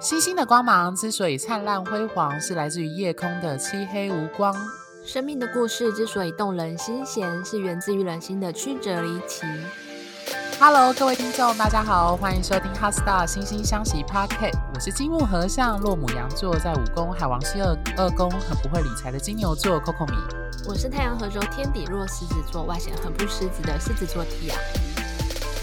[0.00, 4.54] 星星的光芒之所以灿烂辉煌，是来自于夜空的漆黑无光。
[5.04, 9.44] 生命的故事之所以动人心弦，是源自于人心的曲折离奇。
[10.60, 14.52] Hello，各位听众，大家好，欢迎收听《哈 Star 星星相惜 Podcast》。
[14.72, 20.16] 我是金木合相，落母羊座，在五宫海王星二二宫，很不会理财的金牛座 Coco 米。
[20.68, 24.54] 我是太阳合轴天底落狮子座，外显很不狮子的狮子座 Tia。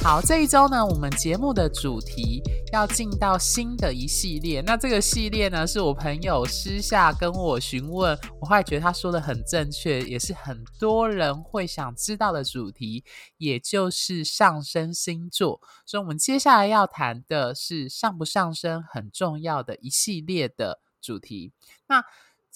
[0.05, 2.39] 好，这一周呢，我们节目的主题
[2.71, 4.61] 要进到新的一系列。
[4.61, 13.03] 那这个系列呢，是我朋友私下跟我询问，我后来觉得他说的很正确，也是很多人会想知道的主题，
[13.37, 15.59] 也就是上升星座。
[15.87, 21.51] 所以，我们接下来要谈的是上不上升很重要的一系列的主题。
[21.87, 22.03] 那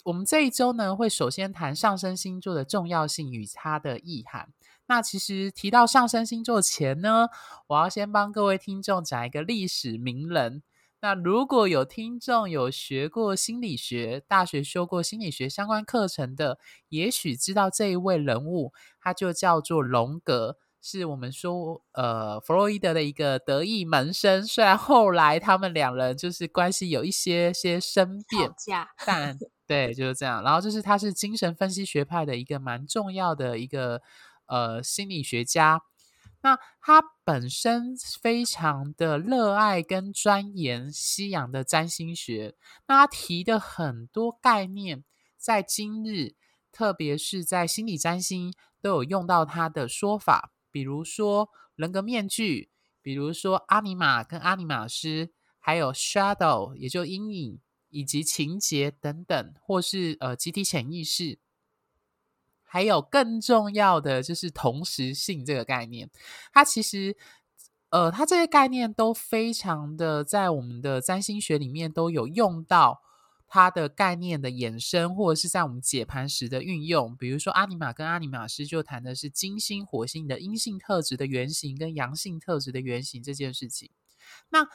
[0.04, 4.50] 我们这一周呢，会首先谈上升星座的重要性与它的意涵。
[4.90, 7.28] 那其实提到上升星座前呢，
[7.68, 10.64] 我要先帮各位听众讲一个历史名人。
[11.02, 16.58] 那如果有听众有学过心理学，大学修过心理学相关课程的，
[16.90, 24.44] 也许知道这一位人物，他就叫做荣格，是我们说呃弗洛伊德的一个得意门生。
[24.44, 28.52] 虽然后来他们两人就是关系有一些些生变，
[29.06, 30.44] 但 对就是这样。
[30.44, 34.02] 然后就是他是精神分析学派的一个蛮重要的一个。
[34.50, 35.84] 呃，心理学家，
[36.42, 42.56] 那他本身非常的热爱跟钻研西洋的占星学，
[42.88, 45.04] 那他提的很多概念，
[45.38, 46.36] 在今日，
[46.72, 61.40] 特别是在心理占星都有用到他的说法，比如说人格面具，比如说阿尼玛跟阿尼玛斯，还有 shadow，也就阴影，以及情节等等，或是呃集体潜意识。
[62.72, 66.08] 还有更重要的就是同时性这个概念，
[66.54, 67.18] 它其实，
[67.90, 73.02] 呃，它这些概念都非常的在我们的占星学里面都有用到
[73.48, 77.18] 它的概念的衍生，或者是在我们解盘时的运用。
[77.18, 83.90] 比如说阿尼玛跟阿尼玛斯就谈的是金星、火星的阴性特质的原型跟阳性特质的原型这件事情。
[84.50, 84.68] 那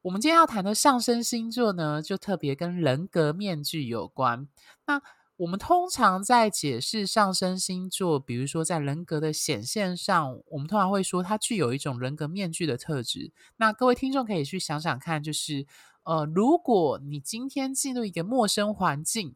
[0.00, 4.48] 我们今天要谈的上升星座呢，就特别跟人格面具有关。
[4.84, 5.00] 那
[5.42, 13.32] 我们通常在解释上升星座，比如说在人格的显现上，我们通常会说它具有一种人格面具的特质。
[13.56, 15.66] 那各位听众可以去想想看，就是
[16.04, 19.34] 呃，如果你今天进入一个陌生环境，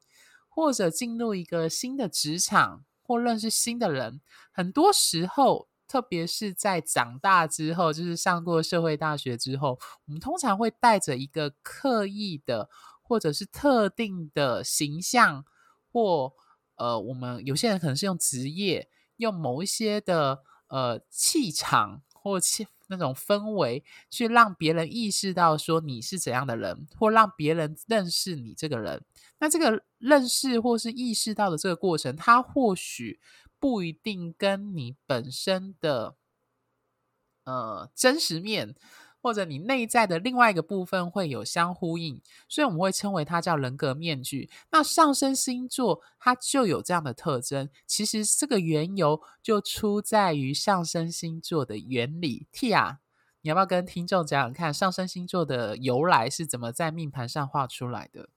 [0.48, 4.20] 或者进入一个新的职场，或认识新的人，
[4.52, 12.70] 很多时候，特别是在长大之后，就是上过社会大学之后，我们通常会带着一个刻意的，
[13.02, 15.44] 或者是特定的形象。
[15.96, 16.34] 或
[16.74, 29.02] 呃，我们有些人可能是用职业，用某一些的呃气场或气那种氛围，去让别人意识到说你是怎样的人，或让别人认识你这个人。
[29.38, 33.18] 那这个认识或是意识到的这个过程，它或许
[33.58, 36.16] 不一定跟你本身的
[37.44, 38.74] 呃真实面。
[39.26, 44.48] 或者你内在的另外一个部分会有相呼应，所以我们会称为它叫人格面具。
[44.70, 47.68] 那上升星座它就有这样的特征。
[47.88, 52.46] 其实这个缘由就出在于上升星座的原理。
[52.52, 52.98] Tia，
[53.40, 58.28] 你要不要跟听众讲讲看，上升星座的由来是怎么在命盘上画出来的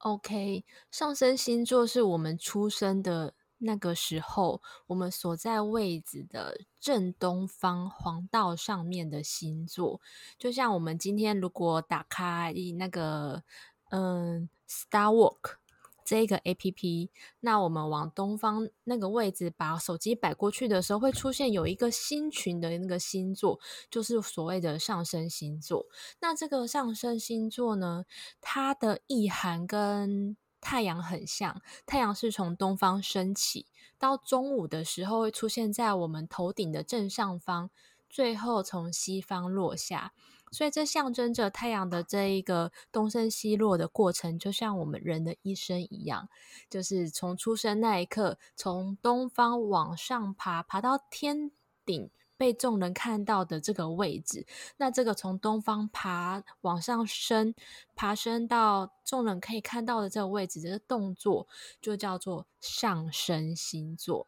[0.00, 3.32] ？OK，上升星座是我们出生的。
[3.64, 10.00] 那个时候，我们所在位置的正东方黄道上面的星座，
[10.38, 13.42] 就像我们今天如果打开那个
[13.90, 15.56] 嗯 Star Walk
[16.04, 25.86] 这个 APP，那我们往东方那个位置把手机摆过去的时候，会出现有一个星群的那个星座，就是所谓的上升星座。
[26.20, 28.04] 那这个上升星座呢，
[28.40, 33.66] 它的意涵跟太阳很像，太阳是从东方升起，
[33.98, 37.68] 到中午的时候会出现在我们头顶的正上方，
[38.08, 40.14] 最后从西方落下。
[40.52, 46.28] 所以这象征着太阳的这一个东升西落的过程，就像我们人的一生一样，
[46.70, 51.50] 就是从出生那一刻，从东方往上爬，爬到天
[51.84, 52.10] 顶。
[52.42, 54.44] 被众人看到的这个位置，
[54.76, 57.54] 那这个从东方爬往上升，
[57.94, 61.46] 爬升到众人可以看到的这个位置，这个动作
[61.80, 64.26] 就叫做上升星座。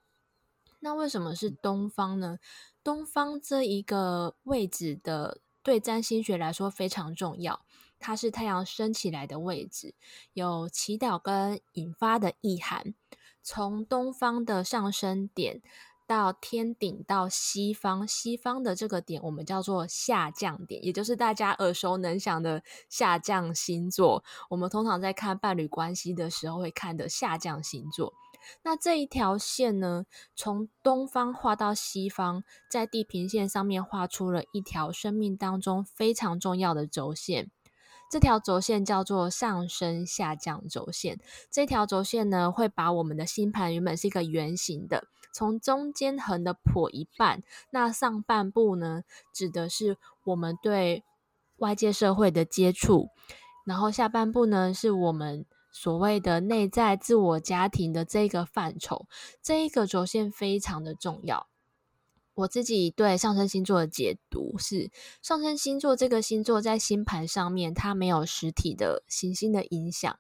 [0.79, 2.39] 那为什么是东方呢？
[2.85, 7.65] 东方这一个位置的对占星学来说非常重要，
[7.99, 9.97] 它是太阳升起来的位置，
[10.35, 12.95] 有祈祷跟引发的意涵。
[13.43, 15.61] 从东方的上升点。
[16.07, 24.23] 到天顶到西方，西方的这个点我们叫做下降点，也就是大家耳熟能详的下降星座。
[24.51, 28.13] 我们通常在看伴侣关系的时候会看的下降星座。
[28.63, 30.05] 那这一条线呢，
[30.37, 37.51] 从东方画到西方，在地平线上面画出了一条生命当中非常重要的轴线。
[38.11, 41.19] 这条轴线叫做上升下降轴线。
[41.51, 47.43] 这条轴线呢，会把我们的星盘原本是一个圆形的，从中间横的破一半。
[47.71, 49.03] 那上半部呢，
[49.35, 51.05] 指的是我们对
[51.57, 53.11] 外界社会的接触，
[53.67, 59.07] 然后下半部呢，是我们所谓的内在自我家庭的这个范畴。
[59.43, 61.49] 这一个轴线非常的重要。
[62.35, 64.91] 我自己对上升星座的解读是，
[65.23, 70.19] 上升星座这个星座在星盘上面，它没有实体的行星的影响。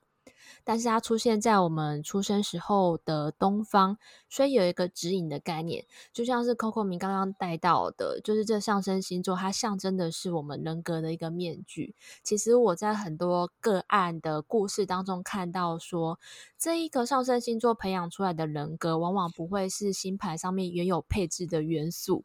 [0.64, 3.96] 但是它出现在我们出生时候的东方，
[4.28, 11.94] 所以有一个指引的概念，就像是 Coco 明刚刚带到的，就是这上升星座它象征的是我们人格的一个面具。
[12.22, 16.18] 其实我在很多个案的故事当中看到说，
[16.58, 22.24] 这一个上升星座培养出来的人格，往往不会是星盘上面原有配置的元素。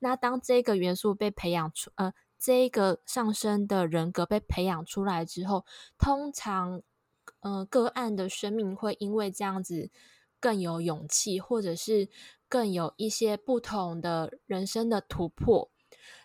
[0.00, 5.64] 那当这个元素被培养出，呃，这一个上升的人格被培养出来之后，
[5.98, 6.82] 通常。
[7.40, 9.90] 呃，个案的生命会因为这样子
[10.40, 12.08] 更有勇气，或者是
[12.48, 15.70] 更有一些不同的人生的突破。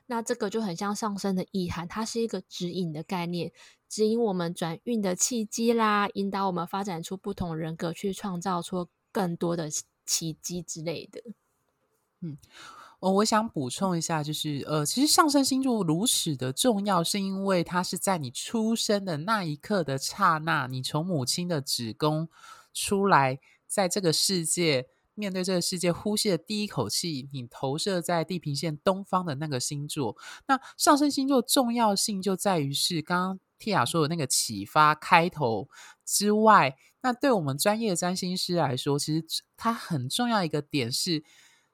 [0.07, 3.51] 那这个就很像上升的意涵，它是一个指引的概念，
[3.87, 9.69] 指引我们转运的契机啦，引导我们发展出不同人格，去创造出更多的
[10.05, 11.21] 奇迹之类的。
[12.19, 12.37] 嗯。
[13.03, 22.29] 哦，我想补充一下，就是呃，其实上升星座如此的重要，是因为它是在你出生的那一刻的刹那，你从母亲的子宫
[22.73, 30.15] 出来，在这个世界面对这个世界呼吸的第一口气，你投射在地平线东方的那个星座。
[30.47, 35.67] 那上升星座重要性就在于是刚刚蒂亚说的那个启发开头
[36.05, 39.25] 之外，那对我们专业占星师来说，其实
[39.57, 41.25] 它很重要一个点是。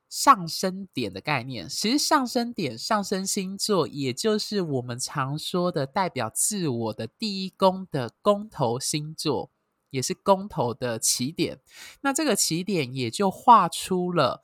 [0.09, 9.51] 上升点的概念，其实上升点、上升星座，也就是我们常说的代表自我的第一宫的宫头星座，
[9.91, 11.59] 也是宫头的起点。
[12.01, 14.41] 那这个起点也就画出了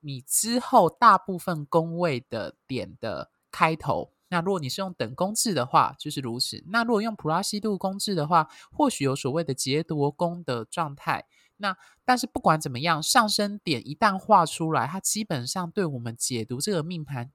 [0.00, 4.12] 你之后大部分宫位的点的开头。
[4.28, 6.62] 那如果你是用等宫制的话，就是如此。
[6.66, 11.24] 那如果用普拉西度宫制的话，或许有所谓的劫夺宫的状态。
[11.58, 17.30] 那但是不管怎么样，上升点一旦画出来，它基本上对我们解读这个命盘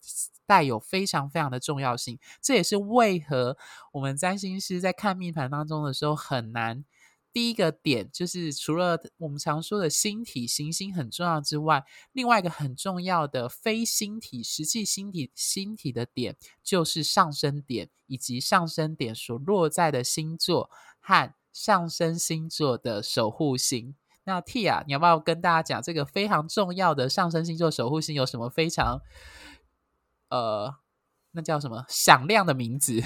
[0.45, 2.17] 带有非常非常的重要性。
[2.41, 3.57] 这也是为何
[3.91, 6.83] 我们占星师在看命盘当中的时候很难。
[7.31, 23.95] 第一个点就是除了我们常说的星体行星很重要之外，另外一个很重要的非星体实际星体星体的点就是上升点以及上升点所落在的星座和上升星座的守护星。
[24.25, 29.01] 那 T 啊你要不要跟大家讲这个非常重要的上升星座守护星有什么非常
[30.29, 30.75] 呃，
[31.31, 33.01] 那叫什么响亮的名字？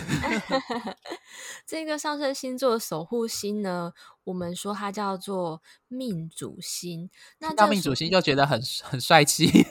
[1.65, 3.93] 这个上升星座守护星呢，
[4.27, 7.09] 我们说它叫做命主星。
[7.39, 9.47] 那叫命主星就觉得很很帅气。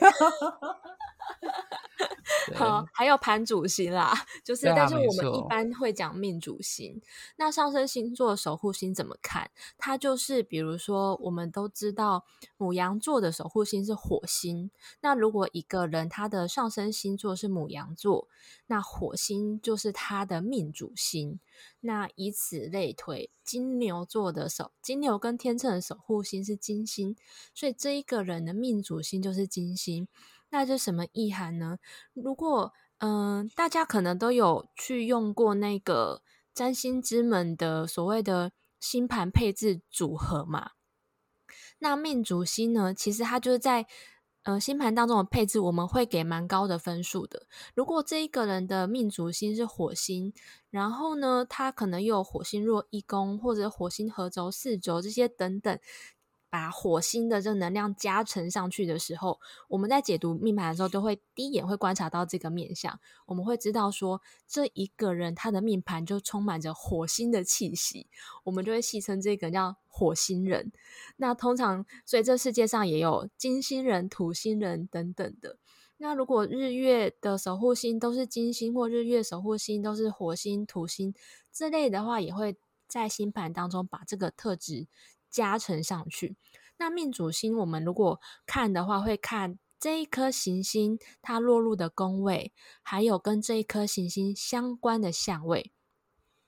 [2.55, 4.13] 好，还有盘主星啦，
[4.43, 7.01] 就是，但是我们一般会讲命主星。
[7.35, 9.51] 那上升星座守护星怎么看？
[9.77, 12.25] 它就是，比如说，我们都知道
[12.57, 14.71] 母羊座的守护星是火星。
[15.01, 18.27] 那如果一个人他的上升星座是母羊座，
[18.67, 21.39] 那火星就是他的命主星。
[21.81, 24.46] 那以此类推，金牛座的
[24.81, 27.15] 金牛跟天秤的守护星是金星，
[27.53, 30.07] 所以这一个人的命主星就是金星。
[30.49, 31.77] 那这什么意涵呢？
[32.13, 40.71] 如果嗯、大家可能都有去用过那个占星之门的所谓的星盘配置组合嘛？
[41.77, 43.85] 那命主星呢，其实它就是在
[44.47, 47.45] 呃星盘当中的配置，我们会给蛮高的分数的。
[47.75, 50.31] 如果这一个人的命主星是火星，
[50.69, 55.77] 然后呢，他可能又有火星弱一宫，或者火星合轴、四轴这些等等。
[56.49, 68.07] 把火星的这能量加成上去的时候，我们在解读命盘的时候，都会第一眼会观察到这个面相，我们会知道说，这一个人他的命盘就充满着火星的气息，
[68.43, 70.71] 我们就会戏称这个叫火星人。
[71.17, 75.57] 那通常，所以这世界上也有金星人、土星人等等的。
[75.97, 81.13] 那如果日月的守护星都是金星，或日月守护星都是火星、土星
[81.51, 82.55] 这类的话，也会
[82.87, 84.87] 在星盘当中把这个特质
[85.37, 86.35] 加成上去。
[86.77, 92.51] 那命主星，我们如果看的话，会看这一颗行星它落入的宫位，
[92.81, 95.71] 还有跟这一颗行星相关的相位。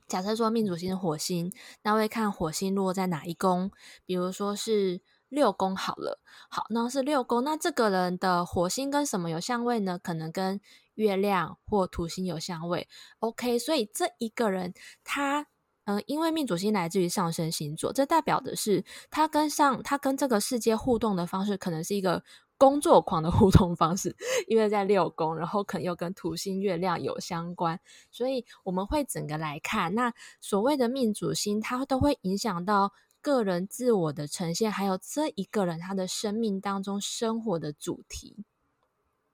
[0.08, 1.54] 假设说命主星是火星，
[1.84, 3.70] 那会看火星落在哪一宫，
[4.08, 6.20] 比如说是六宫好了。
[6.50, 10.00] 好，那是六宫，那这个人的火星跟什么有相位呢？
[10.02, 10.60] 可能跟
[10.96, 12.88] 月亮或土星有相位。
[13.20, 15.46] OK，所以这一个人他，
[15.90, 22.24] 嗯，因为命主星来自于上升星座，这代表的是他跟上他跟这个世界互动的方式，可能是一个。
[22.60, 24.14] 工作狂的互动方式，
[24.46, 27.80] 因为在六宫，然后可能又跟土星、月亮有相关，
[28.12, 29.96] 所以我们会整个来看。
[29.96, 32.92] 那所谓的命主星，它都会影响到
[33.22, 38.44] 个人自我的呈现，还有这一个人他的生命当中生活的主题。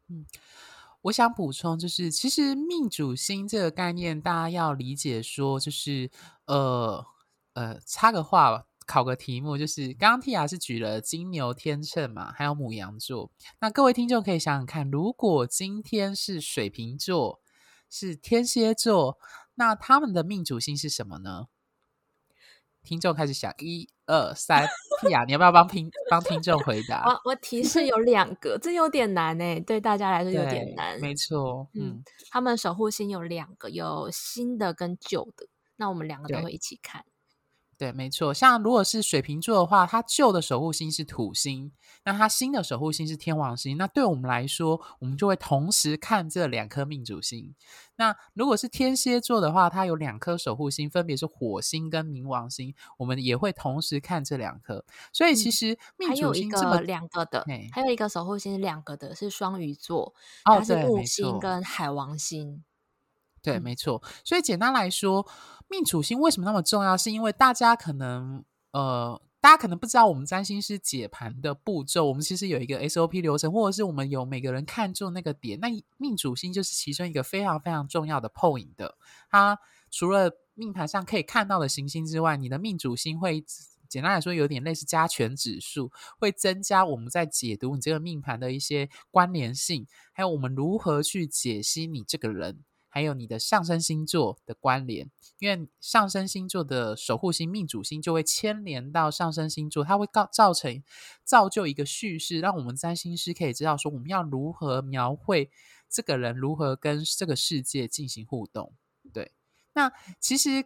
[0.07, 0.27] 嗯，
[1.05, 6.09] 我想补充就是，其实命主星这个概念，大家要理解说，就是
[6.45, 7.05] 呃
[7.53, 8.65] 呃，插个话吧。
[8.88, 13.31] 考个题目，就是刚刚 Tia 是举了金牛、天秤嘛，还有母羊座。
[13.59, 17.41] 那各位听众可以想想看，如果今天是水瓶座、
[17.89, 19.17] 是天蝎座，
[19.55, 21.47] 那他们的命主星是什么呢？
[22.86, 24.65] 听众开始想，一二三
[25.01, 27.04] 屁呀、啊你要不要帮听 帮听众回答？
[27.06, 30.98] 我我提示有两个，这有点难诶，对大家来说有点难。
[31.01, 35.48] 没错，嗯，嗯，他们守护星有两个，有新的跟旧的。
[35.77, 37.04] 那我们两个都会一起看。
[37.77, 38.34] 对，没错。
[38.34, 41.72] 像如果是水瓶座的话，它旧的守护星是土星，
[42.03, 43.77] 那它新的守护星是天王星。
[43.77, 47.53] 那对我们来说，我们就会同时看这两颗命主星。
[47.98, 54.86] 那如果是天蝎座的话，它有两颗守护星，分别是火星跟冥王星，我们也会同时看这两颗。
[55.12, 60.13] 所以其实命主星这么、两个的，还有一个守护星是两个的，是双鱼座，
[60.44, 62.63] 它是木星跟海王星。
[62.63, 62.75] 哦
[63.45, 64.01] 对，没错。
[64.23, 65.25] 所以简单来说，
[65.69, 66.97] 命主星为什么那么重要？
[66.97, 72.05] 是因为大家可能呃，大家可能不知道我们占星师解盘的步骤。
[72.05, 75.59] 我们其实有一个 SOP 流程，或者是我们有每个人看中那个点。
[75.59, 78.97] 那命主星就是其中一个非常非常重要的 point 的。
[79.29, 79.59] 它
[79.91, 83.45] 除了命盘上可以看到的行星之外，你的命主星会
[83.87, 92.63] 简单来说有点类似加权指数，会增加我们在解读你这个命盘的一些关联性，还有我们如何去解析你这个人。
[92.95, 100.81] 还有你的上升星座的关联，因为上升星座的守护星命主星就会牵连到上升星座，它会造造成
[101.25, 105.51] 造就一个叙事，让我们占星师可以知道说我们要如何描绘
[105.89, 108.73] 这个人，如何跟这个世界进行互动。
[109.11, 109.33] 对，
[109.73, 110.63] 那其实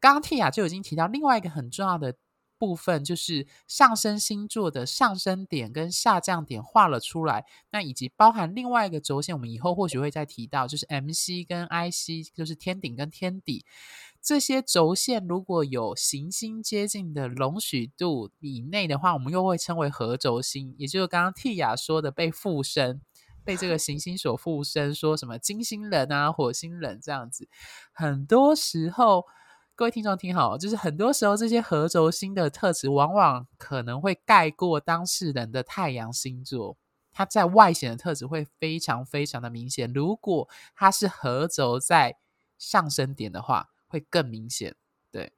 [0.00, 2.16] 刚刚 Tia 就已经提到另外一个很重要的。
[2.58, 13.64] 部分就是上升星座的上升点跟下降点画了出来，那以及包含另外一个轴线，我们以后或许会再提到，就是 MC 跟 IC，就是天顶跟天底
[14.20, 23.00] 这些轴线，如果有行星接近的容许度以内的话，我们又会称为合轴星，也就是刚刚 T 亚说的被附身，
[23.44, 27.48] 被这个行星所附身，说什么金星人啊、火星人这样子，
[27.92, 29.24] 很多时候。
[29.78, 36.76] 各位听众听好，就是很多时候这些合轴星的特质，往往可能会盖过当事人的太阳星座，
[37.12, 39.92] 它在外显的特质会非常非常的明显。
[39.92, 42.16] 如果它是合轴在
[42.58, 44.74] 上升点的话，会更明显。
[45.12, 45.32] 对，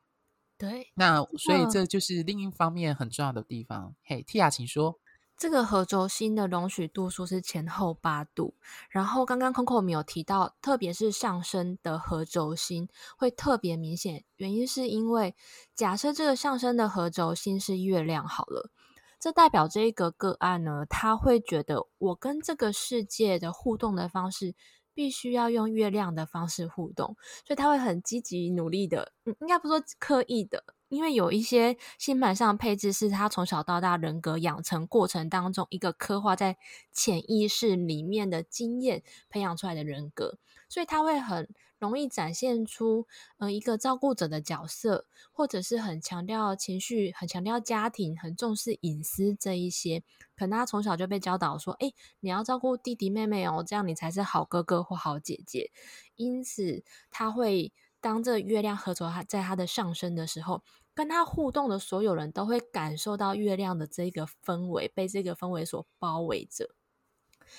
[0.56, 3.94] 对，那所以这就是另一方面很重要的地方。
[4.02, 4.98] 嘿，Tia，请说。
[5.40, 8.52] 这个合轴星的容许度数是前后八度，
[8.90, 15.34] 然后刚刚 Coco 有提到，特别是上升的合轴星会特别明显，原因是因为
[15.74, 18.70] 假设这个上升的合轴星是月亮好了，
[19.18, 24.54] 这代表这一个个案呢，他会觉得我跟这个世界的互动的方式
[24.92, 27.16] 必须要用月亮的方式互动，
[27.46, 30.62] 所以他会很积极努力的，嗯，应该不说刻意的。
[30.90, 36.58] 因为有一些星盘上的配置是他从小到大人格养成过程当中一个刻画在
[36.92, 43.06] 潜意识里面的经验培养出来的人格，所以他会很容易展现出
[43.38, 50.02] 呃一个照顾者的角色，或者是很强调情绪、很强调家庭、很重视隐私这一些。
[50.36, 55.70] 可能他从小就被教导说：“诶，你要照顾弟弟妹妹哦，这样你才是好哥哥或好姐姐。”
[56.16, 60.62] 因此，他会当这月亮合轴在它的上升的时候。
[60.92, 66.74] 跟他互动的所有人都会感受到月亮的这个氛围，被这个氛围所包围着。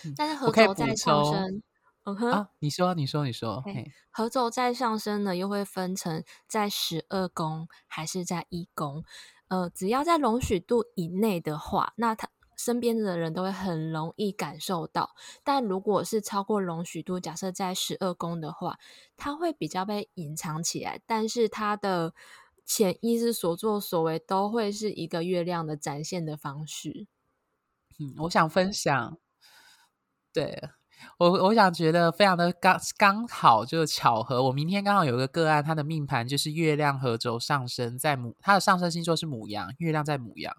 [0.04, 1.64] 嗯、但是合轴在上升，
[2.04, 3.64] 嗯哼，啊、你说，你说，你说，
[4.12, 9.04] 合轴在上升呢，又会分成在十二宫还是在一宫。
[9.48, 15.12] 呃，只要在容许度以内的话，那他身边的人都会很容易感受到。
[15.44, 18.78] 但如果是超过容许度，假设在十二宫的话，
[19.16, 22.14] 他会比较被隐藏起来，但是他的。
[22.64, 27.08] 潜意识所作所为都会是一个月亮的展现的方式。
[28.00, 29.18] 嗯，我想分享，
[30.32, 30.70] 对。
[31.18, 34.44] 我我想觉得非常的刚刚好，就是巧合。
[34.44, 40.56] 我明天刚好有个个案，他的命盘就是月亮合轴上升在母，他的上升星座是母羊，月亮在母羊，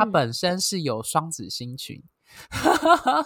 [0.00, 2.02] 他本身是有双子星群，
[2.50, 3.24] 嗯、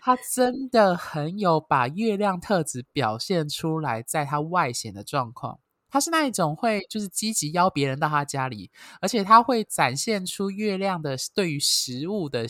[0.00, 5.58] 他真的很有把月亮特质表现出来，在他外显的状况，
[5.90, 8.70] 他是那一种会就是积极邀别人到他家里，
[9.00, 12.46] 而且他会展现出月亮的对于食物的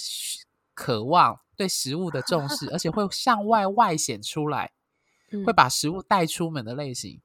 [0.74, 1.40] 渴望。
[1.54, 4.72] 对食物的重视，而且会向外外显出来，
[5.46, 7.20] 会把食物带出门的类型。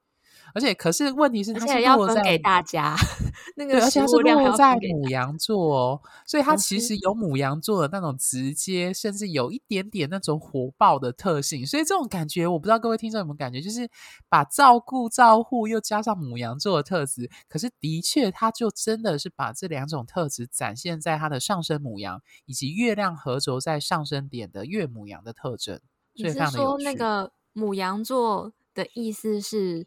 [0.54, 2.96] 而且，可是问题是，他是要分给大家。
[3.56, 11.66] 那个，而且他是落在母羊座哦，所以他其实有母羊座的那种直接，甚至有一点点那种火爆的特性。
[11.66, 13.88] 所以这种感觉，我不知道各位听众有没有感觉，就是
[14.28, 17.30] 把照顾、照护又加上母羊座的特质。
[17.48, 25.80] 可是，的确，他就真的是把这两种特质展现在他的上升母羊，以及月亮合轴在上升点的月母羊的特征。
[26.14, 26.84] 所以非常的有趣。
[26.84, 29.86] 你是说那个母羊座的意思是？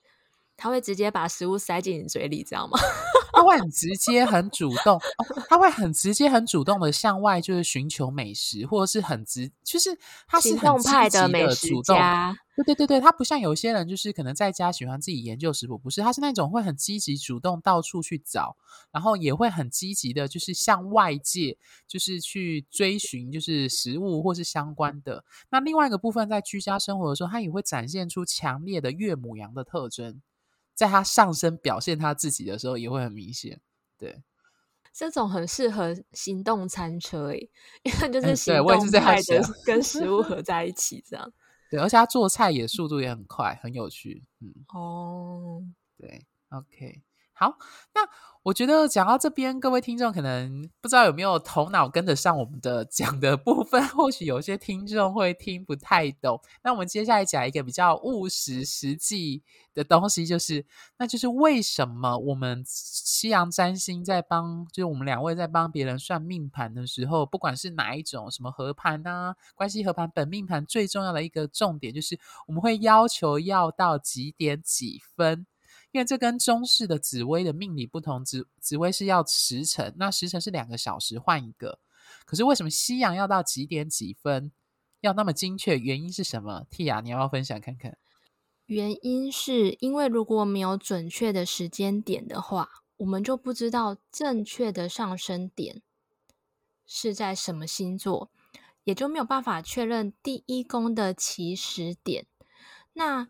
[0.62, 2.78] 他会直接把食物塞进你嘴里，知道吗？
[3.34, 11.98] 他会很直接、很主动、哦，他会很直接、很主动的向外，就是寻求美食，或者是很直，就是他是很积极的美食主动。
[12.56, 18.56] 对对对对，他不像有些人，就是可能在家喜欢自己研究食谱，不是，他是那种会很积极主动到处去找，
[18.92, 25.24] 然后也会很积极的，就是向外界，就是去追寻，就是食物或是相关的。
[25.50, 30.22] 那另外一个部分，在居家生活的时候，他也会展现出强烈的岳母羊的特征。
[30.82, 33.62] 在他上身表现他自己的时候，也会很明显。
[34.00, 34.24] 对，
[34.92, 37.50] 这种很适合行动餐车诶，
[37.86, 41.32] 因为就是行动派的 跟食物合在一起这样。
[41.70, 44.26] 对，而且他做菜也速度也很快，很有趣。
[44.40, 45.62] 嗯，哦，
[46.00, 47.04] 对，OK。
[47.42, 47.58] 好，
[47.96, 48.02] 那
[48.44, 56.40] 我觉得讲到这边，各位听众可能不知道有没有头脑跟得上我们的 讲的部分，或许有些听众会听不太懂。
[56.64, 59.42] 那我们接下来讲一个比较务实、实际
[59.74, 60.64] 的东西，就是
[61.00, 75.48] 那就是为什么我们西洋占星在帮，就是我们两位在帮别人算命盘的时候，不管是哪一种什么合盘啊、关系合盘、本命盘，最重要的一个重点就是我们会要求要到几点几分。
[75.92, 81.80] 因为这跟中式的紫薇的命理不同，紫紫薇是要时辰，那时辰是两个小时换一个。
[82.26, 84.52] 可是为什么夕阳要到几点几分，
[85.02, 85.78] 要那么精确？
[85.78, 87.98] 原因是什么？Tia，你要不要分享看看？
[88.68, 95.82] 原因是因为如果没有准确的时间点的话，我们就不知道正确的上升点
[96.86, 98.32] 是在什么星座，
[98.86, 102.28] 也就没有办法确认第一宫的起始点。
[102.94, 103.28] 那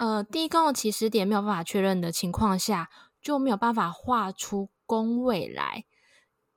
[0.00, 2.88] 呃，地宫的起始点没有办法确认的情况下，
[3.20, 5.84] 就没有办法画出宫位来。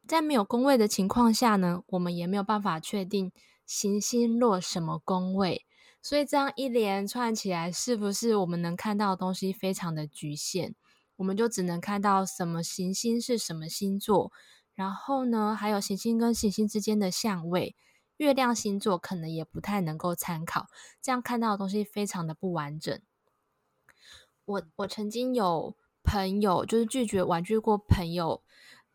[0.07, 3.33] 在没有宫位的情况下呢，我们也没有办法确定
[3.65, 5.65] 行星落什么宫位。
[6.01, 10.75] 所以这样一连串起来，是不是我们能看到的东西非常的局限？
[11.17, 14.31] 我们就只能看到什么行星是什么星座，
[14.73, 17.75] 然后呢，还有行星跟行星之间的相位，
[18.15, 20.67] 月亮星座可能也不太能够参考。
[21.01, 23.01] 这样看到的东西非常的不完整。
[24.45, 28.43] 我我曾经有朋友，就是拒绝婉拒过朋友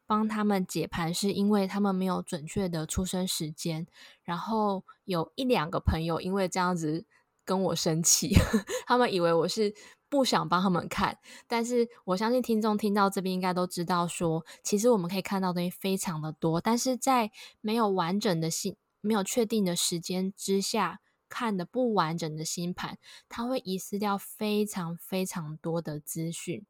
[0.07, 3.87] 帮他们解盘，是因为他们没有准确的出生时间。
[4.23, 7.07] 然后有一两个朋友因为这样子
[7.45, 8.35] 跟我生气，
[8.87, 9.75] 他们以为我是
[10.11, 11.19] 不想帮他们看。
[11.47, 17.31] 但是我相信听众听到这边应该都知道说，其实我们可以看到东西非常的多，但是在
[17.63, 21.01] 没有完整的信、没有确定的时间之下。
[21.29, 26.64] 看的不完整的星盘，它会遗失掉非常非常多的资讯。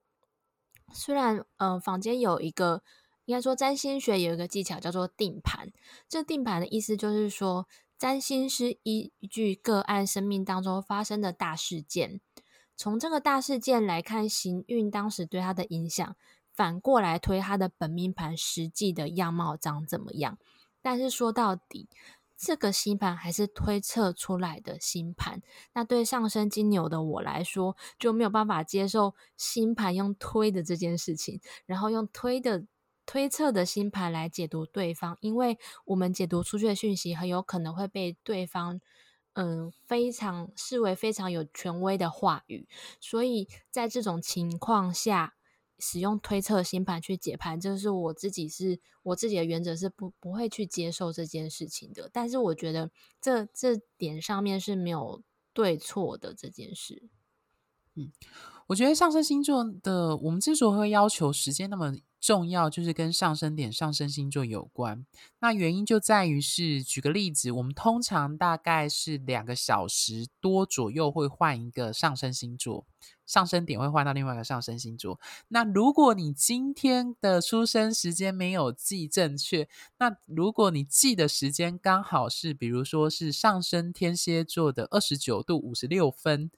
[0.93, 2.83] 虽然，呃，坊间有一个，
[3.27, 5.71] 应该说占星学有一个技巧叫做定盘。
[6.09, 7.69] 这定盘的意思就是说，
[7.99, 12.21] 占星师依据个案生命当中发生的大事件，
[12.75, 16.17] 从这个大事件来看行运当时对他的影响，
[16.55, 20.39] 反过来推他的本命盘实际的样貌长怎么样。
[20.81, 21.89] 但是说到底，
[22.39, 32.65] 这个星盘还是推测出来的星盘，那对上升金牛的我来说就没有办法接受星盘用推的这件事情，然后用推的
[33.05, 38.81] 推测的星盘来解读对方，因为我们解读出去的讯息很有可能会被对方
[39.33, 42.69] 嗯非常视为非常有权威的话语，
[43.01, 45.35] 所以在这种情况下。
[45.79, 52.11] 使用推测星盘去解盘，这是我自己是我自己的原则是不不会去接受这件事情的。
[52.13, 57.09] 但是我觉得这这点上面是没有对错的这件事。
[57.95, 58.13] 嗯，
[58.69, 65.07] 我觉得上升星座的我们之所以会要求时间那么重要就是跟上升点、上升星座有关。
[65.41, 72.85] 那原因就在于是，举个例子，我们通常大概是两个小时多左右会换一个上升星座，
[73.25, 75.21] 上升点会换到另外一个上升星座。
[75.49, 86.51] 那如果你今天的出生时间没有记正确，那如果你记的时间刚好是，比如说是上升天蝎座的二十九度五十六分，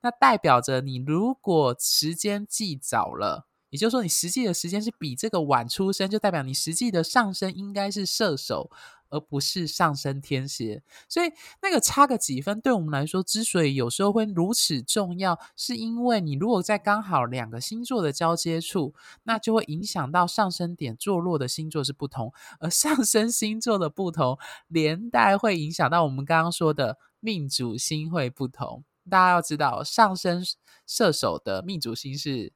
[0.00, 3.46] 那代表着你如果时间记早了。
[3.72, 8.70] 也就是说，你实际的时间是比这个晚出生，就代表你实际的上升应该是射手，
[9.08, 10.82] 而不是上升天蝎。
[11.08, 11.32] 所以
[11.62, 22.30] 那个差个几分，对我们来说，之所以有时候会如此重要，是因为你如果在刚好两个星座的交接处，那就会影响到上升点坐落的星座是不同，
[22.60, 28.84] 而上升星座的不同，连带会影响到我们刚刚说的命主星会不同。
[29.08, 30.44] 大家要知道，上升
[30.86, 32.52] 射手的命主星是。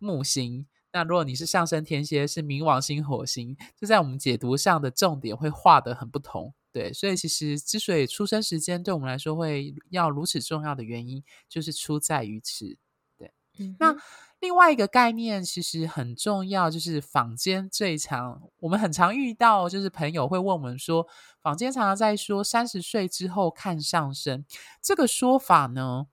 [0.00, 6.52] 木星，那如果你是上升天蝎，是冥王星、火星，就在我们解读上的重点会画得很不同。
[6.72, 12.76] 对，所以其实之所以出生时间对我们来说会要如此重要的原因，就是出在于此。
[13.18, 13.94] 对，嗯、那
[14.40, 21.06] 另外一个概念其实很重要，就是坊间最常我们很常遇到，就是朋友会问我们说，
[21.42, 24.44] 坊间常常在说三十岁之后看上升
[24.80, 26.06] 这个说法呢，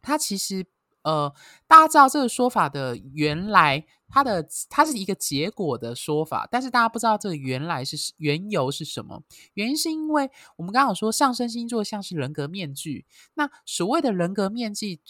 [0.00, 0.66] 它其实。
[1.08, 1.32] 呃，
[1.66, 9.22] 大家知道这个说法的原来，它的它是一个结果的说法，但是大家不知道这个原来是缘由是什么？
[9.54, 15.00] 原因是因为我们刚刚说上升星座像是人格面具，那所谓的人格面具，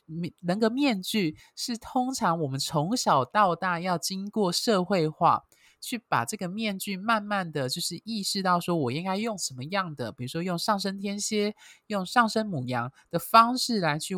[0.41, 5.47] 人格面具是通常我们从小到大要经过社会化，
[5.81, 11.57] 去把这个面具慢慢的就是意识到说我应该用什么样的，比如说用上升天蝎，
[11.89, 14.15] 用上升母羊的方式来去。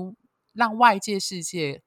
[0.61, 1.83] 让外界世界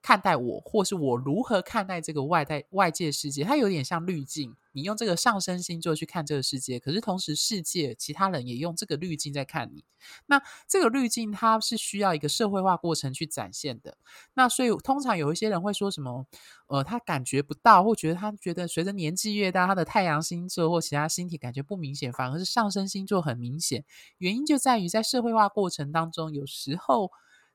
[0.00, 4.54] 看待我，或是我如何看待这个外在外界世界，它有点像滤镜。
[4.74, 9.84] 你用这个上升星座去看这个世界，可是同时世界其他人也用这个滤镜在看你。
[10.26, 13.98] 那这个滤镜它是需要一个社会化过程去展现的。
[14.34, 16.26] 那所以通常有一些人会说什么，
[16.68, 23.84] 呃，他感觉不到，或觉得他觉得随着年纪越大，他的太阳星座或其他星体感觉不明显，反而是上升星座很明显。
[24.18, 27.10] 原因就在于在社会化过程当中，有时候。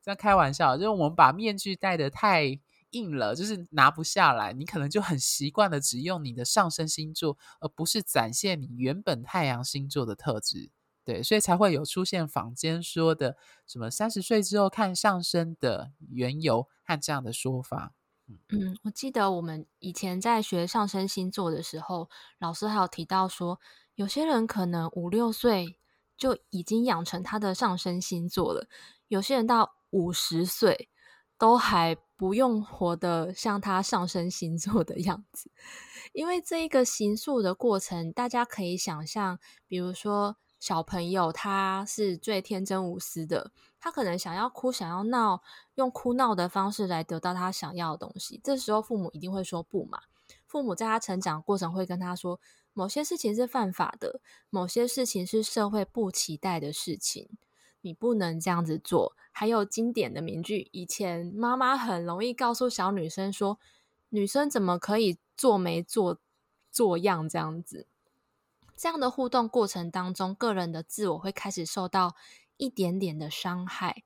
[0.07, 2.57] 在开玩笑，就是我们把面具戴得太
[2.91, 4.53] 硬了，就是拿不下来。
[4.53, 10.71] 你可能就很习惯的只用你的上升星座，而不是展现你原本太阳星座的特质。
[11.03, 13.35] 对，所以才会有出现坊间说的
[13.67, 17.91] 什么三十岁之后看上升的缘由和这样的说法。
[18.27, 23.59] 嗯，我记得我们以前在学上升星座的时候，老师还有提到说，
[23.95, 25.77] 有些人可能五六岁
[26.17, 28.69] 就已经养成他的上升星座了，
[29.09, 29.73] 有些人到。
[29.91, 30.89] 五十岁
[31.37, 35.51] 都还不用活得像他上升星座的样子，
[36.13, 45.43] 因为这一个行塑的过程，大家可以想象，比如说小朋友他是最天真无私的，他可能想要哭想要闹，
[45.75, 49.99] 用哭闹的方式来得到他想要的东西，这时候父母一定会说不嘛。
[50.47, 52.39] 父母在他成长过程会跟他说，
[52.73, 54.19] 某些事情是犯法的，
[54.49, 57.37] 某些事情是社会不期待的事情。
[57.87, 59.15] 你不能这样子做。
[59.31, 63.57] 还有经典的名句，以前妈妈很容易告诉小女生说
[64.09, 66.19] ：“女生怎么可以做没做
[66.69, 67.87] 做样这样子？”
[68.75, 72.15] 这样的互动过程当中，个人的自我会开始受到
[72.57, 74.03] 一点点的伤害，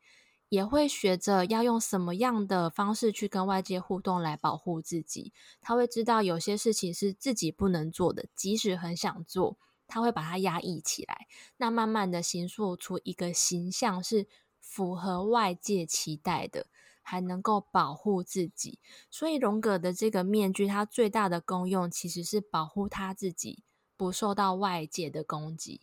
[0.49, 5.33] 也会学着要用什么样的方式去跟外界互动来保护自己。
[5.59, 9.57] 他会知道有些事情是自己不能做的，即使很想做。
[9.91, 11.27] 他会把它压抑起来，
[11.57, 14.25] 那慢慢的形塑出一个形象是
[14.61, 16.67] 符合外界期待的，
[17.01, 18.79] 还能够保护自己。
[19.09, 23.63] 所以荣格的这个面具，它最大的功用其实是保护他自己
[23.97, 25.81] 不受到外界的攻击。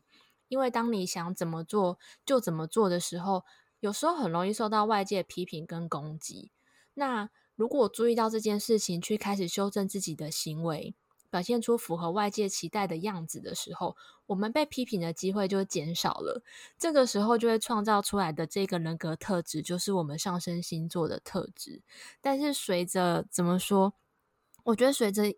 [0.49, 3.45] 因为当你想怎么做就怎么做的时候，
[3.81, 6.51] 有时候很容易受到外界批评跟攻击。
[6.95, 10.95] 那如果注意到这件事情，去开始修正自己的行为。
[11.31, 16.43] 表现出符合外界期待的样子的时候，我们被批评的机会就减少了。
[16.79, 21.83] 这个时候就会创造出来的这个人格特质，就是我们上升星座的特质。
[22.21, 23.93] 但是随着怎么说，
[24.65, 25.35] 我觉得随着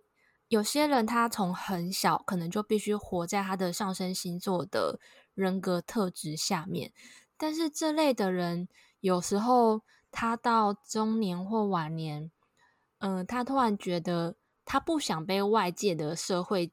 [0.49, 5.01] 有些人他从很小可能就必须活在他的上升星座的
[5.35, 6.93] 人格特质下面，
[7.37, 8.69] 但是这类的人
[9.01, 12.31] 有时候他到中年或晚年，
[12.99, 14.37] 嗯、他突然觉得。
[14.73, 16.71] 他不想被外界的社会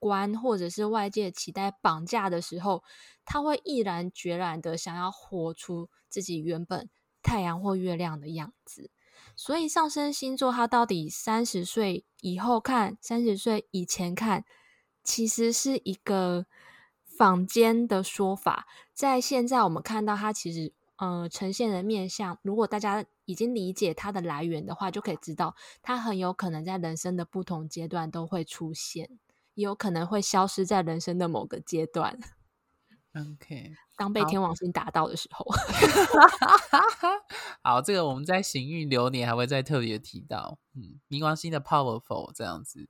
[0.00, 2.82] 观或者是外界期待绑架的时候，
[3.24, 6.90] 他会毅然决然的想要活出自己原本
[7.22, 8.90] 太阳或月亮的样子。
[9.36, 14.44] 所以上升星座它到底三十岁以后看，三十岁以前看，
[15.04, 16.46] 其实是一个
[17.04, 18.66] 坊间的说法。
[18.92, 29.18] 在现在我们看到它其实呃呈现的面相，如果大家已经理解它的来源的话，就可以知道它很有可能在人生的不同阶段都会出现，
[29.52, 32.18] 也有可能会消失在人生的某个阶段。
[33.14, 35.44] OK， 当被天王星打到的时候，
[36.40, 37.10] 好，
[37.76, 42.88] 好，这个我们在行运流年还会再特别提到，嗯，冥王星的 powerful 这样子，嗯，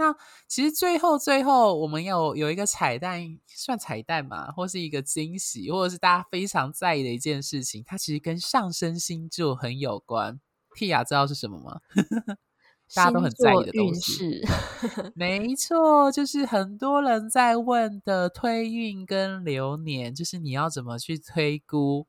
[0.00, 0.16] 那
[0.48, 10.40] 其实最后最后我们要有一个彩蛋，算彩蛋嘛，或是一个惊喜，或者是大家非常在意的一件事情，它其实跟上升星座很有关。
[10.74, 11.80] Tia 知道是什么吗？
[12.94, 14.40] 大家都很在意的东西，
[15.14, 22.08] 没错，就是很多人在问的推运跟流年，就是你要怎么去推估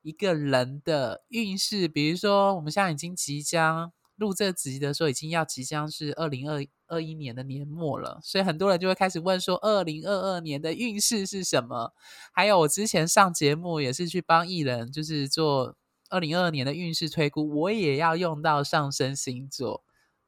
[0.00, 1.86] 一个人的运势。
[1.86, 11.92] 比如说，我们现在已经即将录这集的时候，已经要即将是二零二二一年的年末了，所以很多人就会开始问说，二零二二年的运势是什么？
[12.32, 15.74] 还有，我之前上节目也是去帮艺人，就是做
[16.10, 19.82] 二零二二年的运势推估，我也要用到上升星座。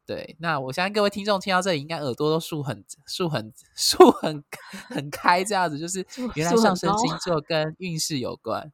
[0.07, 4.43] 对，那我相信各位听众听到这里，应该耳朵都竖很竖很竖很
[4.89, 8.73] 很开，这样子就是原来上升星座跟运势有关。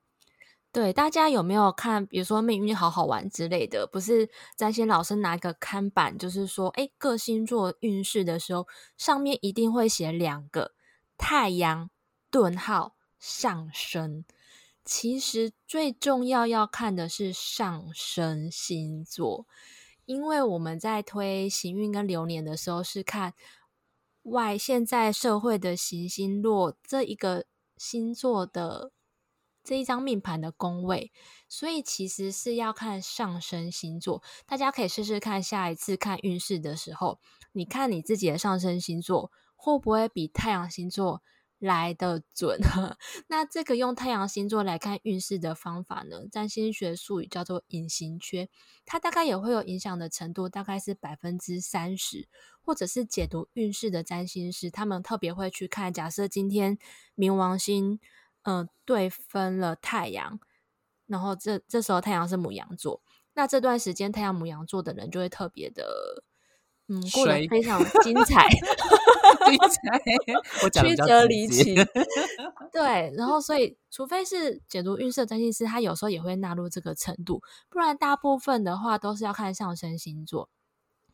[0.72, 3.86] 对，大家有没有看，比如说命运好好玩之类的？
[3.86, 10.72] 不是占星老师拿一个看板，就是说，哎，各星座运势的时候，上面一定会写两个
[11.18, 11.90] 太阳
[12.30, 14.24] 顿号上升。
[14.84, 19.46] 其实最重要要看的是上升星座。
[20.06, 23.34] 因为我们在推行运跟流年的时候，是看
[24.22, 27.44] 外现在社会的行星落这一个
[27.76, 28.92] 星座的
[29.70, 31.12] 这一张命盘的宫位，
[31.48, 34.20] 所以其实是要看上升星座。
[34.44, 37.20] 大家可以试试看，下一次看运势的时候，
[37.52, 41.22] 你看你自己的上升星座会不会比太阳星座
[41.60, 42.58] 来得准？
[43.30, 46.26] 那这个用太阳星座来看运势的方法呢？
[46.32, 48.48] 占星学术语叫做隐形缺，
[48.84, 52.28] 它大概也会有影响的程度，大概是百分之三十，
[52.60, 55.92] 或者是解读运势的占星师，他们特别会去看。
[55.92, 56.76] 假设今天
[57.16, 58.00] 冥王星，
[58.42, 60.40] 嗯、呃，对分了太阳，
[61.06, 63.02] 然后这这时候太阳是母羊座，
[63.34, 66.22] 那这段时间太阳母羊座的人就会特别的，
[66.88, 68.48] 嗯，过得非常 精彩。
[70.72, 71.74] 曲折离奇，
[72.72, 80.50] 对，然后所以，除非是解读运势占星师，他有时候也会纳入这个程度，不然大部分的话都是要看上升星座。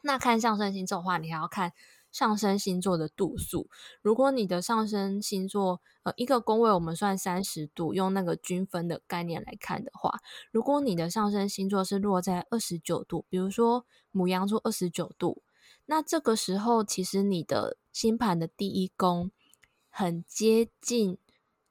[0.02, 1.72] 那看上升星座的话，你还要看
[2.16, 3.68] 上升星座的度数。
[4.00, 10.18] 如果你的上升星座，呃，一个宫位我们算三十度，用那个均分的概念来看的话，
[10.50, 15.42] 如果你的上升星座是落在二十九度，比如说母羊座二十九度。
[15.84, 19.30] 那这个时候，其实你的星盘的第一宫
[19.90, 21.18] 很接近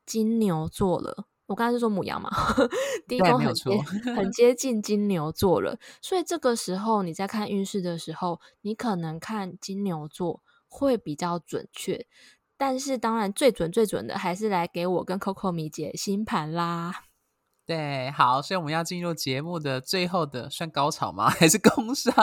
[0.05, 1.25] 金牛座了。
[1.47, 2.29] 我刚才是说母羊嘛，
[3.08, 3.77] 第一宫很接
[4.15, 5.77] 很接近金牛座了。
[6.01, 12.08] 所以这个时候你在看运势的时候，你可能看金牛座会比较准确。
[12.58, 17.03] 但是当然最准最准的还是来给我跟 Coco 米姐星盘啦。
[17.65, 21.29] 对，好，所以我们要进入节目的最后的算高潮吗？
[21.34, 22.13] 还是工商？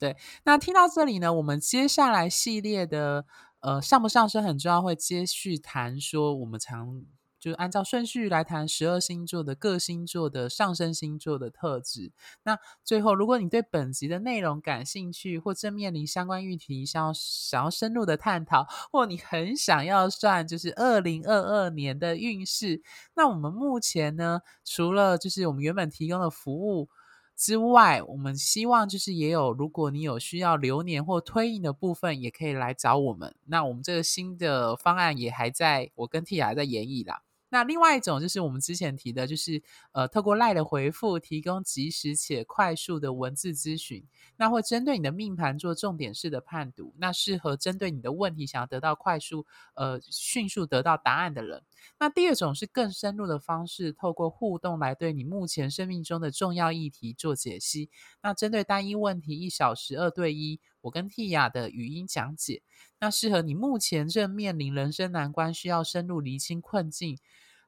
[0.00, 3.26] 对，那听到这里呢，我们接下来系列的
[3.60, 7.02] 呃上不上升很重要，会接续谈说我们常。
[7.38, 12.12] 就是按照顺序来谈十二星座的各星座的上升星座的特质。
[12.42, 22.82] 那最后，如果你对本集的内容感兴趣，或正面临相关议题，想要想要深入的探讨，或你很想要算就是二零二二年的运势，
[23.14, 26.88] 那我们目前呢，除了就是我们原本提供的服务
[27.36, 33.34] 之外，我们希望就是也有，如果你有需要流年或推运的部分，也可以来找我们。
[33.44, 37.22] 那我们这个新的方案也还在，我跟 Tia 还在研议啦。
[37.56, 44.04] 那另外一种就是我们之前提的，就是呃，透过赖的回复提供及时且快速的文字咨询，
[44.36, 51.62] 那会针对你的命盘做重点式的判读，那适合针对你的问题想要得到快速呃迅速得到答案的人。
[51.98, 57.88] 那第二种是更深入的方式，透过互动来对你目前生命中的重要议题做解析。
[58.22, 62.60] 那针对单一问题，一小时二对一，我跟 Tia 的语音讲解，
[63.00, 67.18] 那适合你目前正面临人生难关，需要深入厘清困境。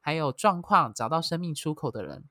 [0.09, 2.25] 还有状况，找到生命出口的人。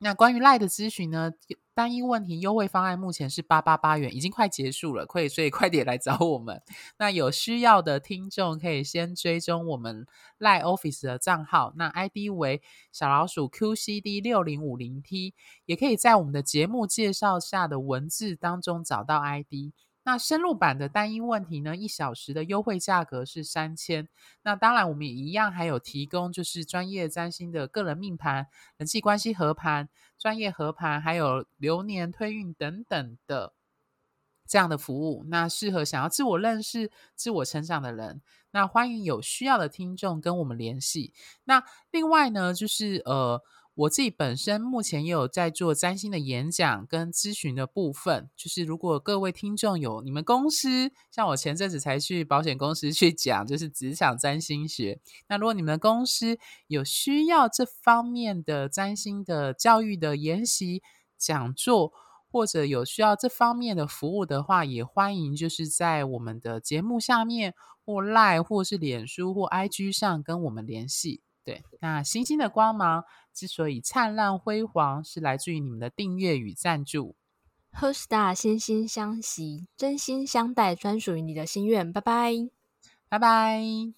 [0.00, 1.32] 那关于赖的咨询呢，
[1.72, 6.62] 单一问题优惠方案目前是八八八元，已经快结束了，可以所以快点来找我们。
[6.98, 12.60] 那有需要的听众可以先追踪我们赖 Office 的账号，那 ID 为
[12.92, 15.32] 小老鼠 QCD 六零五零 T，
[15.64, 19.72] 也可以在我们的节目介绍下的文字当中找到 ID。
[20.08, 24.08] 那深入版的单一问题呢，一小时的优惠价格是三千。
[24.42, 28.46] 那当然，我们也一样还有提供就是专业占星的个人命盘、
[28.78, 33.52] 人际关系合盘、专业合盘，还有流年推运等等的
[34.46, 35.26] 这样的服务。
[35.28, 41.12] 那适合想要自我认识、自我成长的人，那欢迎有需要的听众跟我们联系。
[41.44, 43.42] 那另外呢，就是呃。
[43.78, 54.98] 我自己本身目前也有在做占星的演讲跟咨询的部分，就是如果各位听众有你们公司，像我前阵子才去保险公司去讲，就是职场占星学。
[55.28, 60.82] 那如果你们公司有需要这方面的占星的教育的研习
[61.16, 61.92] 讲座，
[62.32, 71.20] 或者有需要这方面的服务的话，也欢迎就是在我们的节目下面或 Line 或是脸书或 IG 上跟我们联系。
[71.44, 73.04] 对，那星星的光芒
[73.38, 77.14] 之所以灿烂辉煌，是来自于你们的订阅与赞助。
[77.72, 81.92] HeartStar 心心相惜，真心相待，专属于你的心愿。
[81.92, 82.32] 拜拜，
[83.08, 83.97] 拜拜。